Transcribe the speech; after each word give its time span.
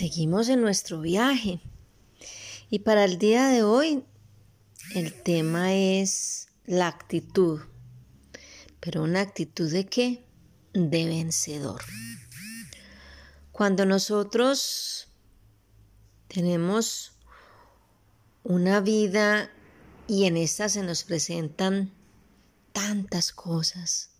Seguimos 0.00 0.48
en 0.48 0.62
nuestro 0.62 1.02
viaje 1.02 1.60
y 2.70 2.78
para 2.78 3.04
el 3.04 3.18
día 3.18 3.48
de 3.48 3.62
hoy 3.62 4.02
el 4.94 5.12
tema 5.12 5.74
es 5.74 6.48
la 6.64 6.86
actitud, 6.88 7.60
pero 8.80 9.02
una 9.02 9.20
actitud 9.20 9.70
de 9.70 9.84
qué? 9.84 10.24
De 10.72 11.04
vencedor. 11.04 11.82
Cuando 13.52 13.84
nosotros 13.84 15.08
tenemos 16.28 17.12
una 18.42 18.80
vida 18.80 19.50
y 20.08 20.24
en 20.24 20.38
esta 20.38 20.70
se 20.70 20.82
nos 20.82 21.04
presentan 21.04 21.92
tantas 22.72 23.32
cosas. 23.32 24.12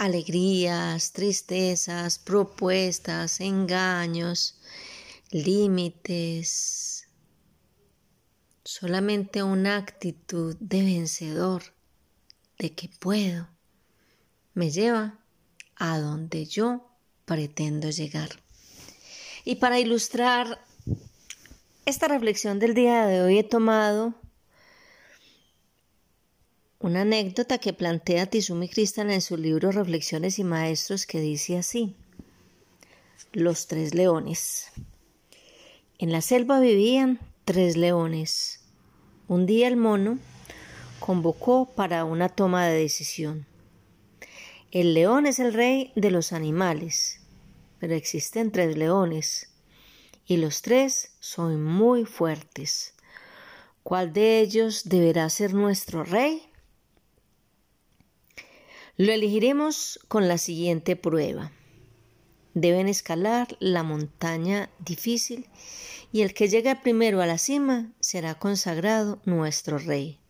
Alegrías, 0.00 1.12
tristezas, 1.12 2.18
propuestas, 2.18 3.38
engaños, 3.40 4.58
límites. 5.30 7.06
Solamente 8.64 9.42
una 9.42 9.76
actitud 9.76 10.56
de 10.58 10.82
vencedor, 10.84 11.64
de 12.58 12.72
que 12.72 12.88
puedo, 12.88 13.46
me 14.54 14.70
lleva 14.70 15.18
a 15.76 15.98
donde 15.98 16.46
yo 16.46 16.96
pretendo 17.26 17.90
llegar. 17.90 18.30
Y 19.44 19.56
para 19.56 19.80
ilustrar 19.80 20.64
esta 21.84 22.08
reflexión 22.08 22.58
del 22.58 22.72
día 22.72 23.04
de 23.04 23.20
hoy 23.20 23.38
he 23.38 23.44
tomado 23.44 24.14
una 26.80 27.02
anécdota 27.02 27.58
que 27.58 27.74
plantea 27.74 28.24
Tizumi 28.24 28.66
Cristal 28.66 29.10
en 29.10 29.20
su 29.20 29.36
libro 29.36 29.70
Reflexiones 29.70 30.38
y 30.38 30.44
Maestros 30.44 31.04
que 31.04 31.20
dice 31.20 31.58
así. 31.58 31.94
Los 33.32 33.66
tres 33.66 33.94
leones. 33.94 34.72
En 35.98 36.10
la 36.10 36.22
selva 36.22 36.58
vivían 36.58 37.20
tres 37.44 37.76
leones. 37.76 38.60
Un 39.28 39.44
día 39.44 39.68
el 39.68 39.76
mono 39.76 40.18
convocó 41.00 41.66
para 41.66 42.06
una 42.06 42.30
toma 42.30 42.66
de 42.66 42.80
decisión. 42.80 43.44
El 44.70 44.94
león 44.94 45.26
es 45.26 45.38
el 45.38 45.52
rey 45.52 45.92
de 45.96 46.10
los 46.10 46.32
animales, 46.32 47.20
pero 47.78 47.94
existen 47.94 48.52
tres 48.52 48.78
leones 48.78 49.50
y 50.24 50.38
los 50.38 50.62
tres 50.62 51.10
son 51.20 51.62
muy 51.62 52.06
fuertes. 52.06 52.94
¿Cuál 53.82 54.14
de 54.14 54.40
ellos 54.40 54.88
deberá 54.88 55.28
ser 55.28 55.52
nuestro 55.52 56.04
rey? 56.04 56.49
Lo 59.00 59.12
elegiremos 59.12 59.98
con 60.08 60.28
la 60.28 60.36
siguiente 60.36 60.94
prueba. 60.94 61.52
Deben 62.52 62.86
escalar 62.86 63.56
la 63.58 63.82
montaña 63.82 64.68
difícil 64.78 65.48
y 66.12 66.20
el 66.20 66.34
que 66.34 66.48
llegue 66.48 66.76
primero 66.76 67.22
a 67.22 67.26
la 67.26 67.38
cima 67.38 67.94
será 68.00 68.34
consagrado 68.34 69.22
nuestro 69.24 69.78
rey. 69.78 70.20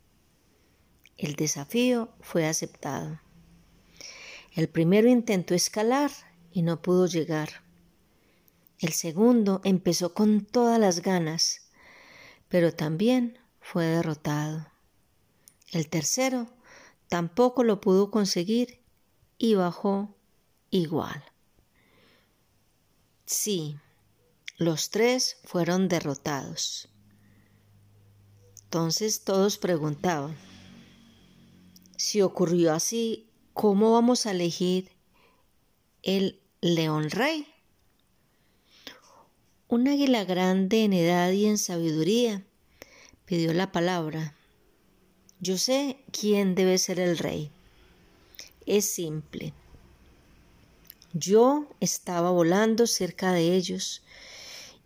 El 1.16 1.34
desafío 1.34 2.10
fue 2.20 2.46
aceptado. 2.46 3.20
El 4.54 4.68
primero 4.68 5.08
intentó 5.08 5.56
escalar 5.56 6.12
y 6.52 6.62
no 6.62 6.80
pudo 6.80 7.08
llegar. 7.08 7.64
El 8.78 8.92
segundo 8.92 9.62
empezó 9.64 10.14
con 10.14 10.44
todas 10.44 10.78
las 10.78 11.02
ganas, 11.02 11.72
pero 12.48 12.72
también 12.72 13.36
fue 13.58 13.86
derrotado. 13.86 14.68
El 15.72 15.88
tercero 15.88 16.46
tampoco 17.10 17.64
lo 17.64 17.80
pudo 17.80 18.10
conseguir 18.10 18.80
y 19.36 19.56
bajó 19.56 20.16
igual. 20.70 21.22
Sí, 23.26 23.76
los 24.56 24.90
tres 24.90 25.38
fueron 25.44 25.88
derrotados. 25.88 26.88
Entonces 28.62 29.24
todos 29.24 29.58
preguntaban, 29.58 30.36
si 31.96 32.22
ocurrió 32.22 32.72
así, 32.72 33.28
¿cómo 33.54 33.92
vamos 33.92 34.26
a 34.26 34.30
elegir 34.30 34.92
el 36.02 36.40
león 36.60 37.10
rey? 37.10 37.46
Un 39.66 39.88
águila 39.88 40.24
grande 40.24 40.84
en 40.84 40.92
edad 40.92 41.32
y 41.32 41.46
en 41.46 41.58
sabiduría 41.58 42.46
pidió 43.24 43.52
la 43.52 43.72
palabra. 43.72 44.36
Yo 45.42 45.56
sé 45.56 45.96
quién 46.12 46.54
debe 46.54 46.76
ser 46.76 47.00
el 47.00 47.16
rey. 47.16 47.50
Es 48.66 48.90
simple. 48.90 49.54
Yo 51.14 51.66
estaba 51.80 52.30
volando 52.30 52.86
cerca 52.86 53.32
de 53.32 53.54
ellos 53.54 54.02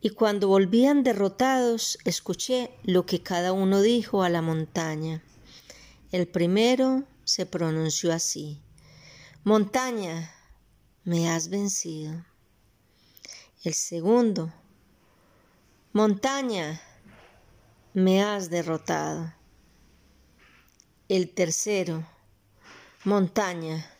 y 0.00 0.10
cuando 0.10 0.46
volvían 0.46 1.02
derrotados 1.02 1.98
escuché 2.04 2.70
lo 2.84 3.04
que 3.04 3.20
cada 3.20 3.52
uno 3.52 3.80
dijo 3.80 4.22
a 4.22 4.28
la 4.28 4.42
montaña. 4.42 5.22
El 6.12 6.28
primero 6.28 7.02
se 7.24 7.46
pronunció 7.46 8.12
así. 8.12 8.60
Montaña, 9.42 10.32
me 11.04 11.28
has 11.28 11.48
vencido. 11.48 12.24
El 13.64 13.74
segundo, 13.74 14.52
Montaña, 15.92 16.80
me 17.92 18.22
has 18.22 18.50
derrotado. 18.50 19.32
El 21.08 21.28
tercero, 21.28 22.06
montaña, 23.04 23.90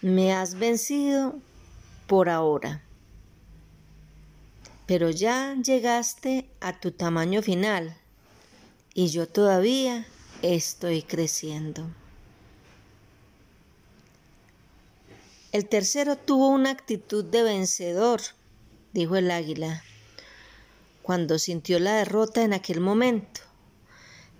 me 0.00 0.32
has 0.32 0.54
vencido 0.54 1.40
por 2.06 2.28
ahora. 2.28 2.82
Pero 4.86 5.10
ya 5.10 5.56
llegaste 5.56 6.48
a 6.60 6.78
tu 6.78 6.92
tamaño 6.92 7.42
final 7.42 7.96
y 8.94 9.08
yo 9.08 9.26
todavía 9.26 10.06
estoy 10.42 11.02
creciendo. 11.02 11.86
El 15.50 15.68
tercero 15.68 16.16
tuvo 16.16 16.48
una 16.48 16.70
actitud 16.70 17.24
de 17.24 17.42
vencedor, 17.42 18.20
dijo 18.92 19.16
el 19.16 19.30
águila 19.30 19.82
cuando 21.04 21.38
sintió 21.38 21.78
la 21.80 21.96
derrota 21.96 22.44
en 22.44 22.54
aquel 22.54 22.80
momento, 22.80 23.42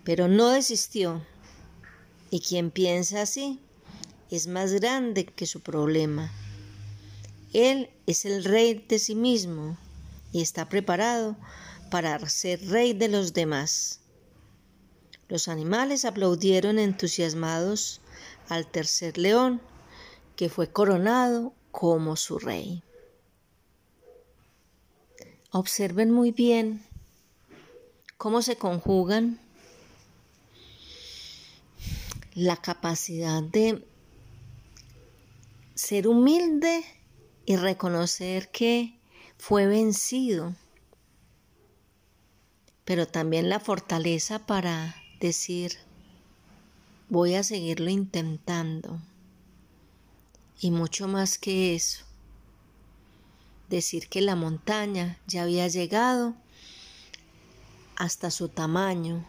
pero 0.04 0.28
no 0.28 0.50
desistió. 0.50 1.22
Y 2.30 2.40
quien 2.40 2.70
piensa 2.70 3.22
así 3.22 3.60
es 4.30 4.46
más 4.46 4.72
grande 4.72 5.26
que 5.26 5.46
su 5.46 5.60
problema. 5.60 6.30
Él 7.52 7.90
es 8.06 8.24
el 8.24 8.44
rey 8.44 8.84
de 8.88 8.98
sí 8.98 9.14
mismo 9.14 9.78
y 10.32 10.42
está 10.42 10.68
preparado 10.68 11.36
para 11.90 12.18
ser 12.28 12.60
rey 12.68 12.92
de 12.92 13.08
los 13.08 13.32
demás. 13.32 14.00
Los 15.28 15.48
animales 15.48 16.04
aplaudieron 16.04 16.78
entusiasmados 16.78 18.00
al 18.48 18.66
tercer 18.66 19.16
león, 19.16 19.60
que 20.36 20.48
fue 20.48 20.68
coronado 20.68 21.54
como 21.70 22.16
su 22.16 22.38
rey. 22.38 22.82
Observen 25.50 26.10
muy 26.10 26.32
bien 26.32 26.84
cómo 28.18 28.42
se 28.42 28.56
conjugan 28.56 29.38
la 32.34 32.56
capacidad 32.56 33.42
de 33.42 33.86
ser 35.74 36.08
humilde 36.08 36.84
y 37.46 37.56
reconocer 37.56 38.50
que 38.50 38.98
fue 39.38 39.66
vencido, 39.66 40.54
pero 42.84 43.06
también 43.06 43.48
la 43.48 43.60
fortaleza 43.60 44.46
para 44.46 44.96
decir, 45.20 45.72
voy 47.08 47.34
a 47.34 47.42
seguirlo 47.42 47.90
intentando. 47.90 49.00
Y 50.60 50.70
mucho 50.70 51.08
más 51.08 51.38
que 51.38 51.74
eso, 51.74 52.04
decir 53.68 54.08
que 54.08 54.22
la 54.22 54.34
montaña 54.34 55.18
ya 55.26 55.42
había 55.42 55.68
llegado 55.68 56.34
hasta 57.96 58.30
su 58.30 58.48
tamaño, 58.48 59.24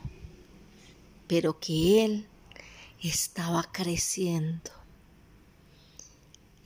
pero 1.27 1.59
que 1.59 2.05
él 2.05 2.27
estaba 3.09 3.63
creciendo. 3.71 4.71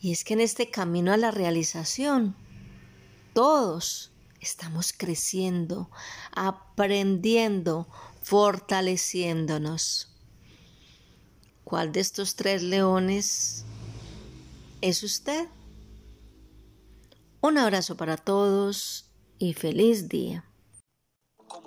Y 0.02 0.12
es 0.12 0.24
que 0.24 0.34
en 0.34 0.42
este 0.42 0.70
camino 0.70 1.12
a 1.12 1.18
la 1.18 1.32
realización, 1.32 2.36
todos 3.34 4.12
estamos 4.40 4.94
creciendo, 4.94 5.90
aprendiendo, 6.32 7.88
fortaleciéndonos. 8.22 10.10
¿Cuál 11.64 11.92
de 11.92 12.00
estos 12.00 12.36
tres 12.36 12.64
leones 12.64 13.66
es 14.82 15.04
usted? 15.04 15.48
Un 17.42 17.58
abrazo 17.58 17.96
para 17.96 18.18
todos 18.18 19.06
y 19.38 19.54
feliz 19.54 20.10
día. 20.10 20.49